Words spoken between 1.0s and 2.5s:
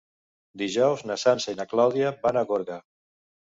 na Sança i na Clàudia van a